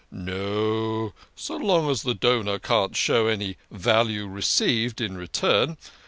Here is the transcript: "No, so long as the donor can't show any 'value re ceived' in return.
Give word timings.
"No, 0.09 1.13
so 1.35 1.57
long 1.57 1.87
as 1.91 2.01
the 2.01 2.15
donor 2.15 2.57
can't 2.57 2.95
show 2.95 3.27
any 3.27 3.57
'value 3.69 4.25
re 4.25 4.41
ceived' 4.41 4.99
in 4.99 5.15
return. 5.15 5.77